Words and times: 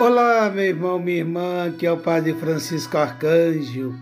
Olá, 0.00 0.48
meu 0.48 0.64
irmão, 0.64 0.96
minha 1.00 1.16
irmã, 1.16 1.74
que 1.76 1.84
é 1.84 1.90
o 1.90 1.96
Padre 1.96 2.32
Francisco 2.32 2.96
Arcanjo 2.96 3.98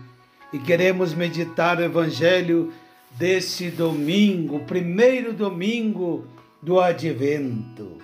e 0.53 0.59
queremos 0.59 1.15
meditar 1.15 1.79
o 1.79 1.83
Evangelho 1.83 2.71
desse 3.17 3.71
domingo, 3.71 4.59
primeiro 4.59 5.33
domingo 5.33 6.27
do 6.61 6.79
Advento. 6.79 7.97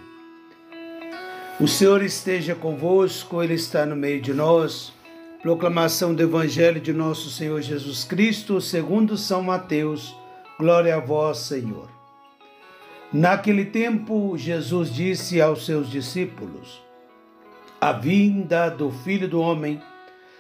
O 1.60 1.68
Senhor 1.68 2.02
esteja 2.02 2.56
convosco, 2.56 3.44
Ele 3.44 3.54
está 3.54 3.86
no 3.86 3.96
meio 3.96 4.20
de 4.20 4.34
nós. 4.34 4.92
Proclamação 5.44 6.16
do 6.16 6.24
Evangelho 6.24 6.82
de 6.82 6.92
nosso 6.92 7.30
Senhor 7.30 7.62
Jesus 7.62 8.04
Cristo, 8.04 8.60
segundo 8.60 9.16
São 9.16 9.44
Mateus. 9.44 10.16
Glória 10.58 10.96
a 10.96 11.00
vós, 11.00 11.38
Senhor. 11.38 11.88
Naquele 13.14 13.66
tempo, 13.66 14.36
Jesus 14.36 14.92
disse 14.92 15.40
aos 15.40 15.64
seus 15.64 15.92
discípulos: 15.92 16.82
a 17.84 17.92
vinda 17.92 18.70
do 18.70 18.90
Filho 18.90 19.28
do 19.28 19.42
Homem 19.42 19.82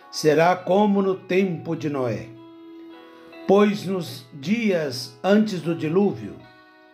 será 0.09 0.55
como 0.55 1.01
no 1.01 1.13
tempo 1.13 1.75
de 1.75 1.89
Noé. 1.89 2.29
Pois 3.45 3.85
nos 3.85 4.25
dias 4.33 5.19
antes 5.21 5.59
do 5.61 5.75
dilúvio, 5.75 6.37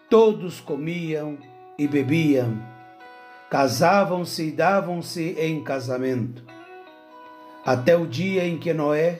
todos 0.10 0.60
comiam 0.60 1.38
e 1.78 1.88
bebiam, 1.88 2.60
casavam-se 3.48 4.48
e 4.48 4.52
davam-se 4.52 5.36
em 5.38 5.64
casamento, 5.64 6.44
até 7.64 7.96
o 7.96 8.08
dia 8.08 8.44
em 8.44 8.58
que 8.58 8.74
Noé 8.74 9.20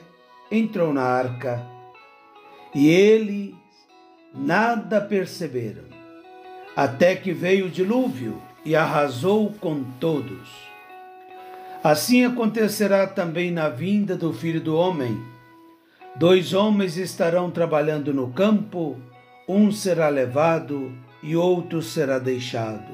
entrou 0.50 0.92
na 0.92 1.04
arca, 1.04 1.64
e 2.74 2.88
eles 2.88 3.54
nada 4.34 5.00
perceberam, 5.00 5.84
até 6.74 7.14
que 7.14 7.32
veio 7.32 7.66
o 7.66 7.70
dilúvio 7.70 8.42
e 8.64 8.74
arrasou 8.74 9.52
com 9.60 9.84
todos. 10.00 10.69
Assim 11.82 12.26
acontecerá 12.26 13.06
também 13.06 13.50
na 13.50 13.70
vinda 13.70 14.14
do 14.14 14.34
Filho 14.34 14.60
do 14.60 14.76
Homem. 14.76 15.18
Dois 16.14 16.52
homens 16.52 16.98
estarão 16.98 17.50
trabalhando 17.50 18.12
no 18.12 18.28
campo, 18.32 18.98
um 19.48 19.72
será 19.72 20.08
levado 20.08 20.92
e 21.22 21.34
outro 21.34 21.80
será 21.80 22.18
deixado. 22.18 22.92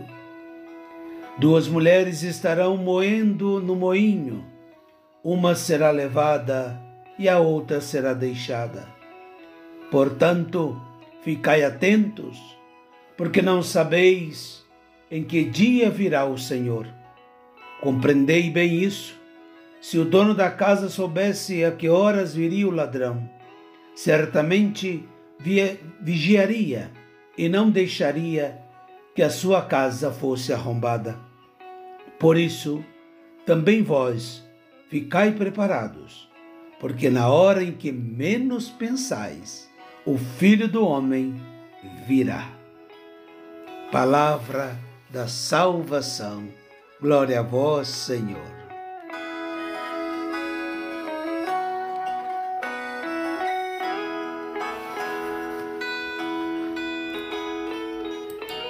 Duas 1.36 1.66
mulheres 1.66 2.22
estarão 2.22 2.76
moendo 2.76 3.60
no 3.60 3.74
moinho, 3.74 4.44
uma 5.22 5.56
será 5.56 5.90
levada 5.90 6.80
e 7.18 7.28
a 7.28 7.40
outra 7.40 7.80
será 7.80 8.14
deixada. 8.14 8.86
Portanto, 9.90 10.80
ficai 11.22 11.64
atentos, 11.64 12.38
porque 13.16 13.42
não 13.42 13.64
sabeis 13.64 14.64
em 15.10 15.24
que 15.24 15.44
dia 15.44 15.90
virá 15.90 16.24
o 16.24 16.38
Senhor. 16.38 16.86
Compreendei 17.80 18.50
bem 18.50 18.82
isso. 18.82 19.14
Se 19.80 19.98
o 19.98 20.04
dono 20.04 20.34
da 20.34 20.50
casa 20.50 20.88
soubesse 20.88 21.64
a 21.64 21.70
que 21.70 21.88
horas 21.88 22.34
viria 22.34 22.66
o 22.66 22.72
ladrão, 22.72 23.28
certamente 23.94 25.06
vigiaria 26.00 26.90
e 27.36 27.48
não 27.48 27.70
deixaria 27.70 28.58
que 29.14 29.22
a 29.22 29.30
sua 29.30 29.62
casa 29.62 30.10
fosse 30.10 30.52
arrombada. 30.52 31.18
Por 32.18 32.36
isso, 32.36 32.84
também 33.44 33.82
vós 33.82 34.44
ficai 34.88 35.32
preparados, 35.32 36.28
porque 36.80 37.10
na 37.10 37.28
hora 37.28 37.62
em 37.62 37.72
que 37.72 37.92
menos 37.92 38.68
pensais, 38.68 39.70
o 40.04 40.16
Filho 40.16 40.68
do 40.68 40.84
Homem 40.84 41.34
virá. 42.06 42.50
Palavra 43.92 44.78
da 45.10 45.28
salvação. 45.28 46.48
Glória 46.98 47.40
a 47.40 47.42
vós, 47.42 47.88
Senhor. 47.88 48.56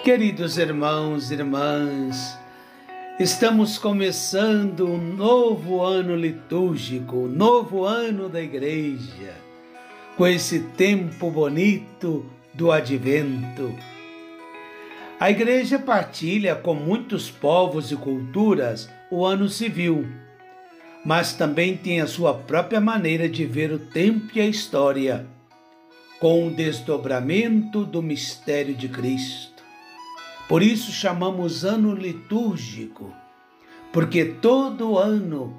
Queridos 0.03 0.59
irmãos 0.59 1.31
e 1.31 1.35
irmãs, 1.35 2.37
estamos 3.21 3.79
começando 3.79 4.89
um 4.89 4.99
novo 4.99 5.81
ano 5.83 6.17
litúrgico, 6.17 7.17
um 7.17 7.29
novo 7.29 7.85
ano 7.85 8.29
da 8.29 8.43
Igreja, 8.43 9.35
com 10.17 10.27
esse 10.27 10.61
tempo 10.77 11.31
bonito 11.31 12.27
do 12.53 12.73
Advento 12.73 13.73
a 15.19 15.31
igreja 15.31 15.79
partilha 15.79 16.55
com 16.55 16.75
muitos 16.75 17.31
povos 17.31 17.91
e 17.91 17.97
culturas 17.97 18.91
o 19.11 19.25
ano 19.25 19.49
civil, 19.49 20.07
mas 21.03 21.33
também 21.33 21.75
tem 21.75 22.03
a 22.03 22.07
sua 22.07 22.35
própria 22.35 22.83
maneira 22.83 23.27
de 23.27 23.47
ver 23.47 23.73
o 23.73 23.79
tempo 23.79 24.27
e 24.35 24.41
a 24.43 24.47
história, 24.47 25.27
com 26.21 26.47
o 26.47 26.51
desdobramento 26.51 27.85
do 27.87 28.03
mistério 28.03 28.75
de 28.75 28.89
Cristo. 28.89 29.63
Por 30.47 30.63
isso 30.63 30.93
chamamos 30.93 31.65
ano 31.65 31.95
litúrgico, 31.95 33.11
porque 33.95 34.23
todo 34.25 34.99
ano 34.99 35.59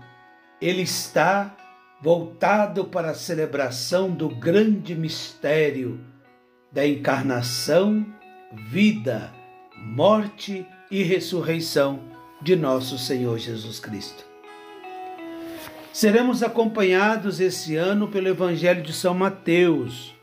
ele 0.62 0.84
está 0.84 1.56
voltado 2.00 2.85
para 2.85 3.09
a 3.09 3.16
celebração 3.16 4.12
do 4.12 4.29
grande 4.29 4.94
mistério 4.94 6.00
da 6.72 6.85
encarnação, 6.88 8.06
vida 8.53 9.36
morte 9.83 10.65
e 10.89 11.03
ressurreição 11.03 11.99
de 12.41 12.55
nosso 12.55 12.97
Senhor 12.97 13.38
Jesus 13.38 13.79
Cristo. 13.79 14.25
Seremos 15.91 16.43
acompanhados 16.43 17.39
esse 17.39 17.75
ano 17.75 18.07
pelo 18.07 18.27
Evangelho 18.27 18.83
de 18.83 18.93
São 18.93 19.13
Mateus. 19.13 20.13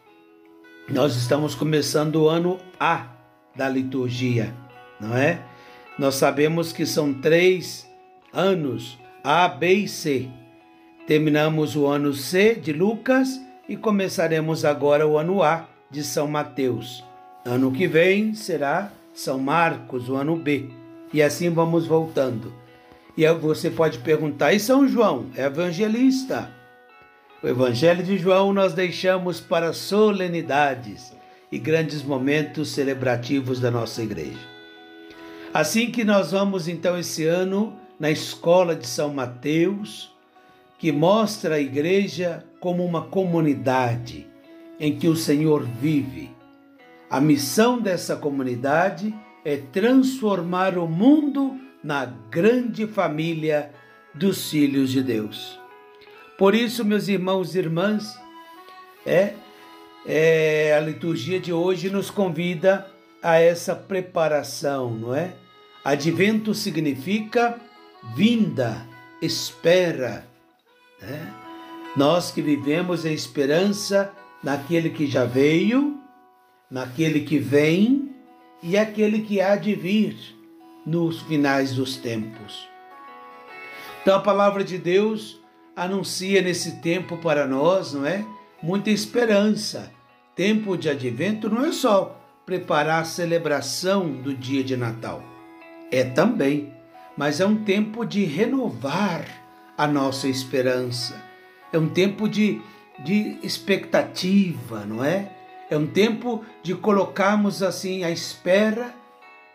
Nós 0.89 1.17
estamos 1.17 1.55
começando 1.55 2.17
o 2.17 2.29
ano 2.29 2.59
A 2.79 3.09
da 3.57 3.69
liturgia, 3.69 4.55
não 5.01 5.17
é? 5.17 5.43
Nós 5.99 6.15
sabemos 6.15 6.73
que 6.73 6.87
são 6.87 7.13
três 7.13 7.89
anos, 8.33 8.99
A, 9.23 9.49
B 9.49 9.73
e 9.73 9.89
C. 9.89 10.29
Terminamos 11.07 11.75
o 11.75 11.87
ano 11.87 12.13
C 12.13 12.55
de 12.55 12.73
Lucas 12.73 13.41
e 13.69 13.77
começaremos 13.77 14.65
agora 14.65 15.07
o 15.07 15.19
ano 15.19 15.43
A 15.43 15.69
de 15.91 16.05
São 16.05 16.29
Mateus. 16.29 17.05
Ano 17.45 17.73
que 17.73 17.87
vem 17.87 18.35
será 18.35 18.93
são 19.15 19.39
Marcos, 19.39 20.09
o 20.09 20.17
ano 20.17 20.37
B. 20.37 20.69
E 21.13 21.23
assim 21.23 21.49
vamos 21.49 21.87
voltando. 21.87 22.53
E 23.17 23.27
você 23.35 23.71
pode 23.71 23.99
perguntar: 23.99 24.53
e 24.53 24.59
São 24.59 24.87
João? 24.89 25.27
É 25.37 25.45
evangelista. 25.45 26.51
O 27.41 27.47
Evangelho 27.47 28.03
de 28.03 28.19
João 28.19 28.53
nós 28.53 28.73
deixamos 28.73 29.39
para 29.39 29.73
solenidades 29.73 31.13
e 31.53 31.59
grandes 31.59 32.03
momentos 32.03 32.71
celebrativos 32.71 33.61
da 33.61 33.71
nossa 33.71 34.03
igreja. 34.03 34.41
Assim 35.53 35.91
que 35.91 36.05
nós 36.05 36.33
vamos 36.33 36.67
então 36.67 36.99
esse 36.99 37.27
ano 37.27 37.79
na 38.01 38.11
escola 38.11 38.75
de 38.75 38.87
São 38.87 39.13
Mateus, 39.13 40.11
que 40.79 40.91
mostra 40.91 41.57
a 41.57 41.61
igreja 41.61 42.43
como 42.59 42.85
uma 42.85 43.03
comunidade 43.03 44.27
em 44.81 44.99
que 44.99 45.07
o 45.07 45.15
Senhor 45.15 45.63
vive 45.65 46.35
a 47.15 47.21
missão 47.21 47.81
dessa 47.81 48.17
comunidade 48.17 49.15
é 49.45 49.57
transformar 49.57 50.77
o 50.77 50.89
mundo 50.89 51.57
na 51.81 52.07
grande 52.07 52.89
família 52.89 53.71
dos 54.13 54.51
filhos 54.51 54.91
de 54.91 55.01
Deus. 55.01 55.57
Por 56.37 56.57
isso, 56.57 56.85
meus 56.85 57.07
irmãos 57.07 57.55
e 57.55 57.59
irmãs, 57.61 58.19
é, 59.07 59.35
é, 60.05 60.75
a 60.77 60.81
liturgia 60.81 61.39
de 61.39 61.53
hoje 61.53 61.89
nos 61.89 62.11
convida 62.11 62.91
a 63.23 63.39
essa 63.39 63.77
preparação, 63.77 64.91
não 64.91 65.15
é? 65.15 65.37
Advento 65.85 66.53
significa 66.53 67.61
vinda, 68.17 68.89
espera. 69.23 70.27
Né? 71.01 71.33
Nós 71.97 72.33
que 72.33 72.43
vivemos 72.43 73.05
em 73.05 73.15
esperança 73.15 74.13
naquele 74.43 74.91
que 74.91 75.07
já 75.07 75.25
veio 75.25 75.94
naquele 76.75 77.21
que 77.21 77.39
vem 77.39 78.11
e 78.61 78.77
aquele 78.77 79.21
que 79.21 79.41
há 79.41 79.55
de 79.55 79.77
vir 79.77 80.17
nos 80.85 81.23
finais 81.23 81.73
dos 81.73 81.97
tempos. 81.97 82.69
Então 84.03 84.17
a 84.17 84.21
palavra 84.21 84.65
de 84.65 84.77
Deus 84.77 85.41
anuncia 85.77 86.43
nesse 86.43 86.81
tempo 86.81 87.17
para 87.19 87.47
nós, 87.47 87.93
não 87.93 88.05
é? 88.05 88.27
Muita 88.61 88.91
esperança. 88.91 89.93
Tempo 90.35 90.77
de 90.77 90.91
advento 90.91 91.49
não 91.49 91.65
é 91.65 91.71
só 91.71 92.21
preparar 92.45 93.03
a 93.03 93.05
celebração 93.05 94.11
do 94.11 94.35
dia 94.35 94.65
de 94.65 94.77
Natal. 94.77 95.23
É 95.93 96.03
também, 96.03 96.75
mas 97.17 97.39
é 97.39 97.47
um 97.47 97.63
tempo 97.63 98.05
de 98.05 98.25
renovar 98.25 99.25
a 99.79 99.87
nossa 99.87 100.27
esperança. 100.27 101.23
É 101.73 101.79
um 101.79 101.89
tempo 101.89 102.29
de, 102.29 102.61
de 103.05 103.39
expectativa, 103.45 104.85
não 104.85 105.05
é? 105.05 105.34
É 105.75 105.77
um 105.77 105.89
tempo 105.89 106.45
de 106.63 106.73
colocarmos 106.73 107.61
assim 107.61 108.05
à 108.05 108.11
espera, 108.13 108.95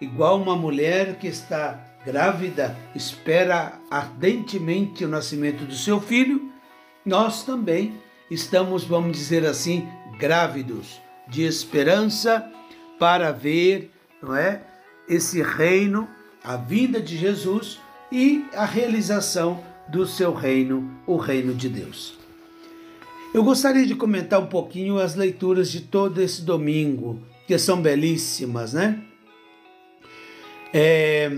igual 0.02 0.36
uma 0.36 0.54
mulher 0.54 1.16
que 1.16 1.28
está 1.28 1.80
grávida, 2.06 2.76
espera 2.94 3.80
ardentemente 3.90 5.06
o 5.06 5.08
nascimento 5.08 5.64
do 5.64 5.74
seu 5.74 6.02
filho, 6.02 6.52
nós 7.06 7.44
também 7.46 7.94
estamos, 8.30 8.84
vamos 8.84 9.16
dizer 9.16 9.46
assim, 9.46 9.88
grávidos 10.18 11.02
de 11.26 11.44
esperança 11.44 12.46
para 13.00 13.32
ver, 13.32 13.90
não 14.22 14.36
é, 14.36 14.62
esse 15.08 15.42
reino, 15.42 16.06
a 16.44 16.58
vinda 16.58 17.00
de 17.00 17.16
Jesus 17.16 17.80
e 18.12 18.46
a 18.54 18.66
realização 18.66 19.64
do 19.88 20.06
seu 20.06 20.34
reino, 20.34 21.00
o 21.08 21.16
reino 21.16 21.54
de 21.54 21.70
Deus. 21.70 22.19
Eu 23.32 23.44
gostaria 23.44 23.86
de 23.86 23.94
comentar 23.94 24.42
um 24.42 24.48
pouquinho 24.48 24.98
as 24.98 25.14
leituras 25.14 25.72
de 25.72 25.82
todo 25.82 26.20
esse 26.20 26.42
domingo, 26.42 27.22
que 27.46 27.60
são 27.60 27.80
belíssimas, 27.80 28.74
né? 28.74 29.04
É, 30.74 31.30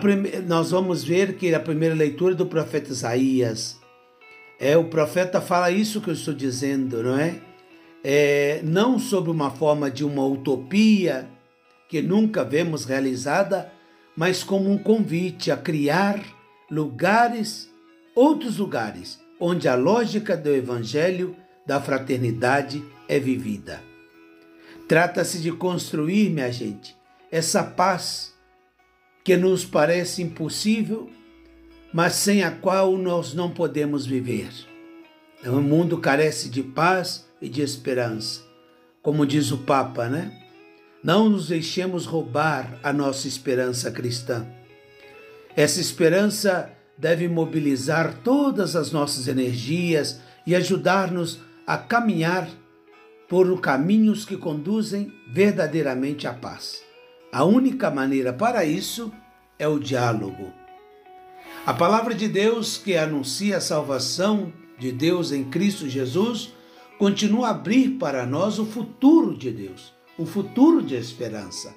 prime... 0.00 0.40
Nós 0.46 0.70
vamos 0.70 1.04
ver 1.04 1.34
que 1.34 1.52
a 1.54 1.60
primeira 1.60 1.94
leitura 1.94 2.34
do 2.34 2.46
profeta 2.46 2.90
Isaías, 2.90 3.78
é 4.58 4.74
o 4.74 4.84
profeta 4.84 5.38
fala 5.38 5.70
isso 5.70 6.00
que 6.00 6.08
eu 6.08 6.14
estou 6.14 6.32
dizendo, 6.32 7.02
não 7.02 7.18
é? 7.18 7.38
é 8.02 8.60
não 8.64 8.98
sob 8.98 9.30
uma 9.30 9.50
forma 9.50 9.90
de 9.90 10.02
uma 10.02 10.24
utopia 10.24 11.28
que 11.90 12.00
nunca 12.00 12.42
vemos 12.42 12.86
realizada, 12.86 13.70
mas 14.16 14.42
como 14.42 14.70
um 14.70 14.78
convite 14.78 15.50
a 15.50 15.58
criar 15.58 16.18
lugares, 16.70 17.70
outros 18.14 18.56
lugares, 18.56 19.18
onde 19.40 19.68
a 19.68 19.74
lógica 19.74 20.36
do 20.36 20.50
evangelho 20.50 21.36
da 21.66 21.80
fraternidade 21.80 22.84
é 23.08 23.18
vivida. 23.18 23.82
Trata-se 24.88 25.38
de 25.38 25.52
construir, 25.52 26.30
minha 26.30 26.50
gente, 26.50 26.96
essa 27.30 27.62
paz 27.62 28.34
que 29.22 29.36
nos 29.36 29.64
parece 29.64 30.22
impossível, 30.22 31.10
mas 31.92 32.14
sem 32.14 32.42
a 32.42 32.50
qual 32.50 32.96
nós 32.96 33.34
não 33.34 33.50
podemos 33.50 34.06
viver. 34.06 34.48
O 35.44 35.60
mundo 35.60 35.98
carece 35.98 36.48
de 36.48 36.62
paz 36.62 37.26
e 37.40 37.48
de 37.48 37.60
esperança. 37.60 38.40
Como 39.02 39.26
diz 39.26 39.52
o 39.52 39.58
Papa, 39.58 40.08
né? 40.08 40.32
Não 41.02 41.28
nos 41.28 41.48
deixemos 41.48 42.06
roubar 42.06 42.78
a 42.82 42.92
nossa 42.92 43.28
esperança 43.28 43.90
cristã. 43.90 44.46
Essa 45.54 45.80
esperança 45.80 46.72
deve 46.98 47.28
mobilizar 47.28 48.18
todas 48.24 48.74
as 48.74 48.90
nossas 48.90 49.28
energias 49.28 50.20
e 50.44 50.54
ajudar-nos 50.54 51.38
a 51.66 51.78
caminhar 51.78 52.48
por 53.28 53.60
caminhos 53.60 54.24
que 54.24 54.36
conduzem 54.36 55.12
verdadeiramente 55.30 56.26
à 56.26 56.34
paz. 56.34 56.82
A 57.30 57.44
única 57.44 57.90
maneira 57.90 58.32
para 58.32 58.64
isso 58.64 59.12
é 59.58 59.68
o 59.68 59.78
diálogo. 59.78 60.52
A 61.66 61.74
palavra 61.74 62.14
de 62.14 62.26
Deus 62.26 62.78
que 62.78 62.96
anuncia 62.96 63.58
a 63.58 63.60
salvação 63.60 64.52
de 64.78 64.90
Deus 64.90 65.30
em 65.32 65.44
Cristo 65.44 65.88
Jesus 65.88 66.54
continua 66.98 67.48
a 67.48 67.50
abrir 67.50 67.98
para 67.98 68.24
nós 68.24 68.58
o 68.58 68.64
futuro 68.64 69.36
de 69.36 69.50
Deus, 69.50 69.92
um 70.18 70.24
futuro 70.24 70.82
de 70.82 70.94
esperança. 70.94 71.74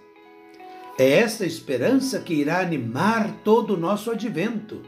É 0.98 1.10
essa 1.10 1.46
esperança 1.46 2.20
que 2.20 2.34
irá 2.34 2.62
animar 2.62 3.42
todo 3.44 3.74
o 3.74 3.78
nosso 3.78 4.10
advento. 4.10 4.82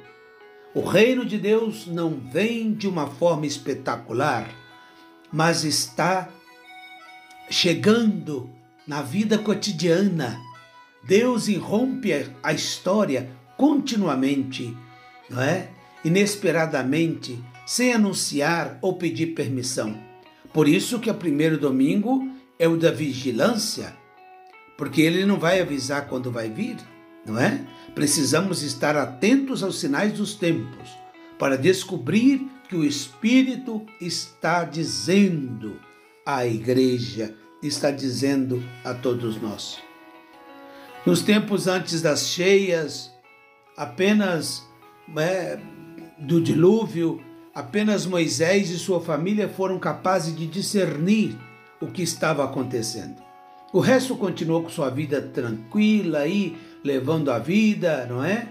O 0.75 0.81
reino 0.81 1.23
de 1.23 1.37
Deus 1.37 1.85
não 1.85 2.19
vem 2.31 2.73
de 2.73 2.87
uma 2.87 3.05
forma 3.05 3.45
espetacular, 3.45 4.49
mas 5.31 5.63
está 5.63 6.29
chegando 7.47 8.49
na 8.87 9.03
vida 9.03 9.37
cotidiana. 9.37 10.41
Deus 11.03 11.47
irrompe 11.47 12.11
a 12.41 12.51
história 12.51 13.29
continuamente, 13.55 14.75
não 15.29 15.43
é? 15.43 15.69
Inesperadamente, 16.03 17.37
sem 17.67 17.93
anunciar 17.93 18.79
ou 18.81 18.95
pedir 18.95 19.35
permissão. 19.35 19.95
Por 20.51 20.67
isso 20.67 20.99
que 20.99 21.09
o 21.09 21.13
primeiro 21.13 21.59
domingo 21.59 22.27
é 22.57 22.67
o 22.67 22.77
da 22.77 22.89
vigilância, 22.89 23.95
porque 24.75 25.03
ele 25.03 25.23
não 25.23 25.37
vai 25.37 25.61
avisar 25.61 26.07
quando 26.07 26.31
vai 26.31 26.49
vir 26.49 26.77
não 27.25 27.39
é? 27.39 27.61
Precisamos 27.95 28.63
estar 28.63 28.95
atentos 28.95 29.63
aos 29.63 29.79
sinais 29.79 30.13
dos 30.13 30.35
tempos 30.35 30.89
para 31.37 31.57
descobrir 31.57 32.47
que 32.67 32.75
o 32.75 32.83
Espírito 32.83 33.85
está 34.01 34.63
dizendo 34.63 35.79
à 36.25 36.45
igreja, 36.45 37.35
está 37.61 37.91
dizendo 37.91 38.63
a 38.83 38.93
todos 38.93 39.41
nós. 39.41 39.79
Nos 41.05 41.21
tempos 41.21 41.67
antes 41.67 42.01
das 42.01 42.27
cheias, 42.29 43.11
apenas 43.75 44.63
é, 45.17 45.59
do 46.17 46.41
dilúvio, 46.41 47.21
apenas 47.53 48.05
Moisés 48.05 48.69
e 48.69 48.79
sua 48.79 49.01
família 49.01 49.49
foram 49.49 49.77
capazes 49.77 50.35
de 50.35 50.47
discernir 50.47 51.37
o 51.81 51.87
que 51.87 52.01
estava 52.01 52.43
acontecendo. 52.43 53.21
O 53.73 53.79
resto 53.79 54.15
continuou 54.15 54.63
com 54.63 54.69
sua 54.69 54.89
vida 54.89 55.21
tranquila 55.21 56.27
e 56.27 56.55
levando 56.83 57.31
a 57.31 57.39
vida, 57.39 58.05
não 58.07 58.23
é? 58.23 58.49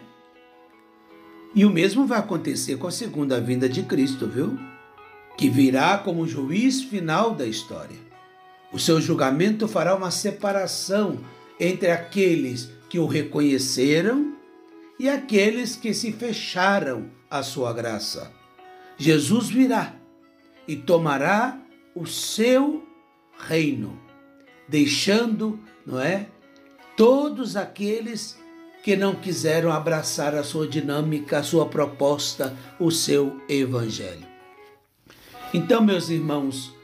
E 1.54 1.64
o 1.66 1.70
mesmo 1.70 2.06
vai 2.06 2.18
acontecer 2.18 2.76
com 2.76 2.86
a 2.86 2.92
segunda 2.92 3.40
vinda 3.40 3.68
de 3.68 3.82
Cristo, 3.82 4.26
viu? 4.26 4.58
Que 5.36 5.50
virá 5.50 5.98
como 5.98 6.26
juiz 6.26 6.82
final 6.82 7.34
da 7.34 7.46
história. 7.46 7.98
O 8.72 8.78
seu 8.78 9.00
julgamento 9.00 9.68
fará 9.68 9.94
uma 9.94 10.10
separação 10.10 11.18
entre 11.60 11.90
aqueles 11.90 12.70
que 12.88 12.98
o 12.98 13.06
reconheceram 13.06 14.34
e 14.98 15.08
aqueles 15.08 15.76
que 15.76 15.92
se 15.92 16.12
fecharam 16.12 17.10
à 17.30 17.42
sua 17.42 17.72
graça. 17.72 18.32
Jesus 18.96 19.50
virá 19.50 19.94
e 20.66 20.76
tomará 20.76 21.58
o 21.94 22.06
seu 22.06 22.86
reino, 23.48 24.00
deixando, 24.68 25.58
não 25.84 26.00
é, 26.00 26.28
todos 26.96 27.56
aqueles 27.56 28.38
que 28.82 28.96
não 28.96 29.14
quiseram 29.14 29.70
abraçar 29.70 30.34
a 30.34 30.42
sua 30.42 30.66
dinâmica, 30.66 31.38
a 31.38 31.42
sua 31.42 31.66
proposta, 31.66 32.56
o 32.78 32.90
seu 32.90 33.40
evangelho. 33.48 34.26
Então, 35.54 35.82
meus 35.82 36.08
irmãos, 36.08 36.74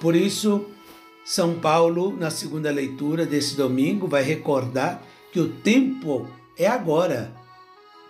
por 0.00 0.14
isso, 0.14 0.66
São 1.24 1.58
Paulo, 1.58 2.14
na 2.16 2.30
segunda 2.30 2.70
leitura 2.70 3.24
desse 3.24 3.56
domingo, 3.56 4.06
vai 4.06 4.22
recordar 4.22 5.02
que 5.32 5.40
o 5.40 5.48
tempo 5.48 6.28
é 6.56 6.66
agora 6.66 7.32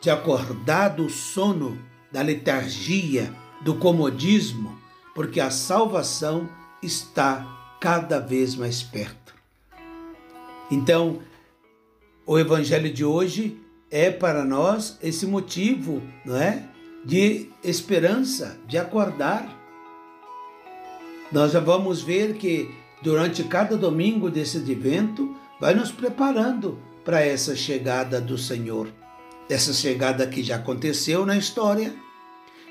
de 0.00 0.10
acordar 0.10 0.90
do 0.90 1.08
sono, 1.08 1.78
da 2.10 2.22
letargia, 2.22 3.32
do 3.62 3.74
comodismo, 3.74 4.78
porque 5.14 5.40
a 5.40 5.50
salvação 5.50 6.48
está 6.82 7.76
cada 7.80 8.18
vez 8.18 8.54
mais 8.54 8.82
perto. 8.82 9.34
Então, 10.70 11.20
o 12.28 12.38
evangelho 12.38 12.92
de 12.92 13.06
hoje 13.06 13.58
é 13.90 14.10
para 14.10 14.44
nós 14.44 14.98
esse 15.02 15.24
motivo, 15.24 16.02
não 16.26 16.36
é? 16.36 16.62
De 17.02 17.48
esperança, 17.64 18.58
de 18.68 18.76
acordar. 18.76 19.48
Nós 21.32 21.52
já 21.52 21.60
vamos 21.60 22.02
ver 22.02 22.34
que 22.34 22.70
durante 23.02 23.42
cada 23.44 23.78
domingo 23.78 24.30
desse 24.30 24.58
advento 24.58 25.34
vai 25.58 25.72
nos 25.72 25.90
preparando 25.90 26.78
para 27.02 27.24
essa 27.24 27.56
chegada 27.56 28.20
do 28.20 28.36
Senhor. 28.36 28.92
Essa 29.48 29.72
chegada 29.72 30.26
que 30.26 30.42
já 30.42 30.56
aconteceu 30.56 31.24
na 31.24 31.38
história, 31.38 31.94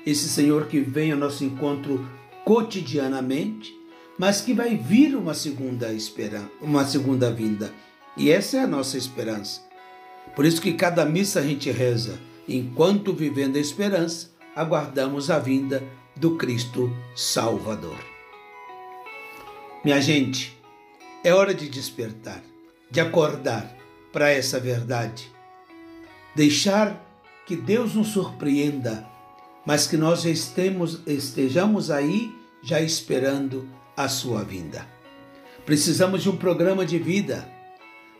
esse 0.06 0.28
Senhor 0.28 0.66
que 0.66 0.78
vem 0.78 1.10
ao 1.10 1.18
nosso 1.18 1.42
encontro 1.42 2.08
cotidianamente, 2.44 3.76
mas 4.16 4.40
que 4.40 4.54
vai 4.54 4.76
vir 4.76 5.16
uma 5.16 5.34
segunda 5.34 5.92
esperança, 5.92 6.48
uma 6.62 6.84
segunda 6.84 7.28
vinda 7.32 7.74
e 8.18 8.32
essa 8.32 8.56
é 8.56 8.60
a 8.60 8.66
nossa 8.66 8.98
esperança. 8.98 9.62
Por 10.34 10.44
isso 10.44 10.60
que 10.60 10.72
cada 10.72 11.04
missa 11.04 11.38
a 11.38 11.42
gente 11.42 11.70
reza, 11.70 12.18
enquanto 12.48 13.12
vivendo 13.12 13.56
a 13.56 13.60
esperança, 13.60 14.30
aguardamos 14.54 15.30
a 15.30 15.38
vinda 15.38 15.82
do 16.16 16.36
Cristo 16.36 16.92
Salvador. 17.14 17.98
Minha 19.84 20.00
gente, 20.00 20.58
é 21.22 21.32
hora 21.32 21.54
de 21.54 21.68
despertar, 21.68 22.42
de 22.90 23.00
acordar 23.00 23.72
para 24.12 24.30
essa 24.30 24.58
verdade. 24.58 25.32
Deixar 26.34 27.04
que 27.46 27.54
Deus 27.54 27.94
nos 27.94 28.08
surpreenda, 28.08 29.06
mas 29.64 29.86
que 29.86 29.96
nós 29.96 30.24
estemos, 30.24 31.00
estejamos 31.06 31.90
aí 31.90 32.34
já 32.62 32.80
esperando 32.80 33.68
a 33.96 34.08
sua 34.08 34.42
vinda. 34.42 34.86
Precisamos 35.64 36.22
de 36.22 36.30
um 36.30 36.36
programa 36.36 36.84
de 36.84 36.98
vida 36.98 37.57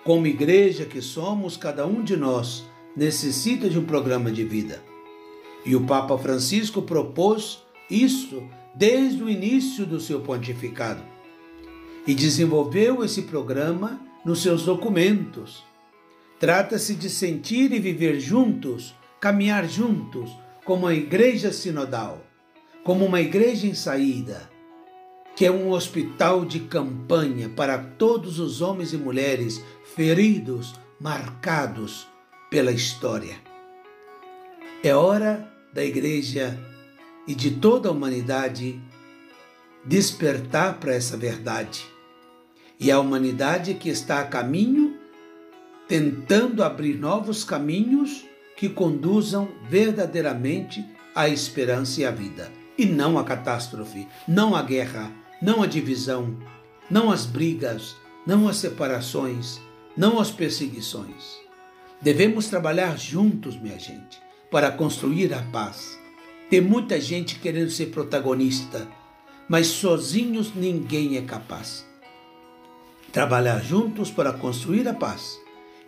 como 0.09 0.27
igreja 0.27 0.87
que 0.87 1.03
somos, 1.03 1.59
cada 1.59 1.87
um 1.87 2.03
de 2.03 2.17
nós 2.17 2.65
necessita 2.97 3.69
de 3.69 3.79
um 3.79 3.85
programa 3.85 4.33
de 4.33 4.43
vida. 4.43 4.83
E 5.67 5.77
o 5.77 5.85
Papa 5.85 6.17
Francisco 6.17 6.81
propôs 6.81 7.63
isso 7.91 8.43
desde 8.75 9.23
o 9.23 9.29
início 9.29 9.85
do 9.85 10.01
seu 10.01 10.23
pontificado 10.23 11.03
e 12.07 12.15
desenvolveu 12.15 13.05
esse 13.05 13.21
programa 13.21 14.01
nos 14.25 14.41
seus 14.41 14.63
documentos, 14.63 15.63
Trata-se 16.41 16.95
de 16.95 17.11
sentir 17.11 17.71
e 17.73 17.79
viver 17.79 18.19
juntos, 18.19 18.95
caminhar 19.21 19.69
juntos, 19.69 20.31
como 20.65 20.87
uma 20.87 20.95
igreja 20.95 21.53
sinodal, 21.53 22.25
como 22.83 23.05
uma 23.05 23.21
igreja 23.21 23.67
em 23.67 23.75
saída, 23.75 24.49
que 25.39 25.47
é 25.47 25.53
um 25.53 25.71
hospital 25.71 26.45
de 26.45 26.59
campanha 26.59 27.49
para 27.49 27.79
todos 27.79 28.41
os 28.41 28.61
homens 28.61 28.93
e 28.93 28.97
mulheres 28.97 29.63
feridos, 29.95 30.75
marcados 31.01 32.09
pela 32.51 32.73
história. 32.73 33.37
É 34.83 34.93
hora 34.93 35.49
da 35.73 35.85
igreja 35.85 36.59
e 37.25 37.37
de 37.37 37.53
toda 37.53 37.89
a 37.89 37.93
humanidade 37.93 38.83
despertar 39.85 40.81
para 40.81 40.93
essa 40.93 41.17
verdade. 41.17 41.87
E 42.81 42.91
a 42.91 42.99
humanidade 42.99 43.75
que 43.75 43.89
está 43.89 44.19
a 44.19 44.27
caminho, 44.27 44.97
tentando 45.87 46.65
abrir 46.65 46.99
novos 46.99 47.45
caminhos 47.45 48.27
que 48.57 48.69
conduzam 48.69 49.49
verdadeiramente 49.71 50.85
à 51.15 51.29
esperança 51.29 52.01
e 52.01 52.05
à 52.05 52.11
vida, 52.11 52.51
e 52.77 52.85
não 52.85 53.17
à 53.17 53.23
catástrofe, 53.23 54.09
não 54.27 54.57
à 54.57 54.63
guerra, 54.63 55.13
não 55.41 55.63
à 55.63 55.67
divisão, 55.67 56.37
não 56.91 57.11
às 57.11 57.25
brigas, 57.25 57.97
não 58.27 58.49
às 58.49 58.57
separações, 58.57 59.61
não 59.97 60.19
às 60.19 60.31
perseguições. 60.31 61.39
Devemos 62.01 62.47
trabalhar 62.47 62.99
juntos, 62.99 63.61
minha 63.61 63.79
gente, 63.79 64.21
para 64.51 64.71
construir 64.71 65.33
a 65.35 65.43
paz. 65.43 65.99
Tem 66.49 66.61
muita 66.61 67.01
gente 67.01 67.39
querendo 67.39 67.71
ser 67.71 67.87
protagonista, 67.87 68.89
mas 69.49 69.67
sozinhos 69.67 70.55
ninguém 70.55 71.17
é 71.17 71.23
capaz. 71.23 71.85
Trabalhar 73.13 73.63
juntos 73.63 74.11
para 74.11 74.33
construir 74.33 74.87
a 74.89 74.95
paz 74.95 75.39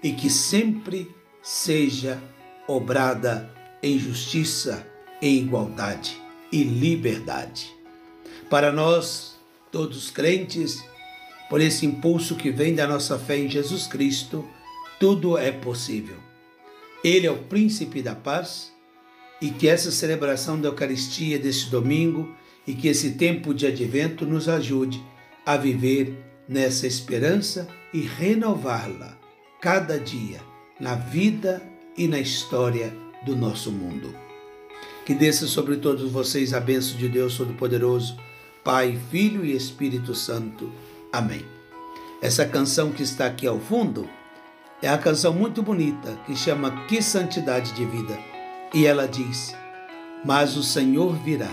e 0.02 0.12
que 0.12 0.30
sempre 0.30 1.14
seja 1.42 2.20
obrada 2.66 3.50
em 3.82 3.98
justiça, 3.98 4.86
em 5.20 5.38
igualdade 5.38 6.20
e 6.52 6.62
liberdade. 6.62 7.74
Para 8.48 8.72
nós, 8.72 9.39
todos 9.70 10.10
crentes, 10.10 10.82
por 11.48 11.60
esse 11.60 11.84
impulso 11.86 12.36
que 12.36 12.50
vem 12.50 12.74
da 12.74 12.86
nossa 12.86 13.18
fé 13.18 13.38
em 13.38 13.48
Jesus 13.48 13.86
Cristo, 13.86 14.48
tudo 14.98 15.36
é 15.36 15.50
possível. 15.50 16.16
Ele 17.02 17.26
é 17.26 17.30
o 17.30 17.44
príncipe 17.44 18.02
da 18.02 18.14
paz 18.14 18.72
e 19.40 19.50
que 19.50 19.68
essa 19.68 19.90
celebração 19.90 20.60
da 20.60 20.68
Eucaristia 20.68 21.38
deste 21.38 21.70
domingo 21.70 22.34
e 22.66 22.74
que 22.74 22.88
esse 22.88 23.12
tempo 23.12 23.54
de 23.54 23.66
advento 23.66 24.26
nos 24.26 24.48
ajude 24.48 25.02
a 25.46 25.56
viver 25.56 26.14
nessa 26.48 26.86
esperança 26.86 27.66
e 27.92 28.00
renová-la 28.00 29.18
cada 29.60 29.98
dia 29.98 30.40
na 30.78 30.94
vida 30.94 31.62
e 31.96 32.06
na 32.06 32.18
história 32.18 32.94
do 33.24 33.34
nosso 33.34 33.70
mundo. 33.70 34.14
Que 35.04 35.14
desça 35.14 35.46
sobre 35.46 35.76
todos 35.76 36.10
vocês 36.10 36.54
a 36.54 36.60
bênção 36.60 36.96
de 36.96 37.08
Deus 37.08 37.36
Todo-Poderoso, 37.36 38.16
Pai, 38.64 38.98
Filho 39.10 39.44
e 39.44 39.56
Espírito 39.56 40.14
Santo. 40.14 40.70
Amém. 41.12 41.44
Essa 42.20 42.44
canção 42.44 42.92
que 42.92 43.02
está 43.02 43.26
aqui 43.26 43.46
ao 43.46 43.58
fundo 43.58 44.08
é 44.82 44.88
a 44.88 44.98
canção 44.98 45.32
muito 45.32 45.62
bonita 45.62 46.18
que 46.26 46.36
chama 46.36 46.86
Que 46.86 47.00
Santidade 47.00 47.72
de 47.72 47.84
Vida. 47.86 48.18
E 48.74 48.86
ela 48.86 49.08
diz: 49.08 49.54
Mas 50.24 50.56
o 50.56 50.62
Senhor 50.62 51.16
virá 51.22 51.50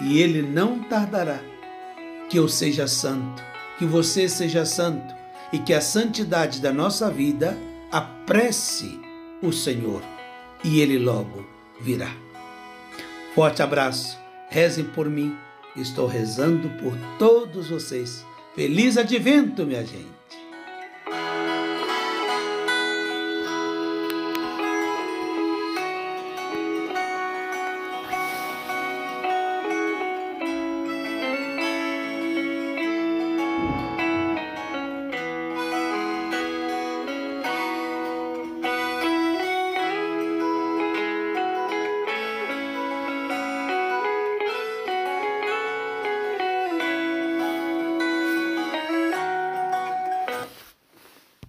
e 0.00 0.20
ele 0.20 0.42
não 0.42 0.80
tardará. 0.80 1.40
Que 2.28 2.38
eu 2.38 2.48
seja 2.48 2.86
santo, 2.86 3.42
que 3.78 3.86
você 3.86 4.28
seja 4.28 4.64
santo 4.64 5.14
e 5.52 5.58
que 5.58 5.72
a 5.72 5.80
santidade 5.80 6.60
da 6.60 6.72
nossa 6.72 7.10
vida 7.10 7.56
apresse 7.90 9.00
o 9.42 9.52
Senhor 9.52 10.02
e 10.64 10.80
ele 10.80 10.98
logo 10.98 11.46
virá. 11.80 12.10
Forte 13.34 13.62
abraço, 13.62 14.18
rezem 14.48 14.84
por 14.84 15.08
mim, 15.08 15.36
estou 15.76 16.06
rezando 16.06 16.68
por 16.80 16.96
todos 17.18 17.68
vocês. 17.68 18.24
Feliz 18.54 18.96
advento, 18.96 19.66
minha 19.66 19.84
gente! 19.84 20.13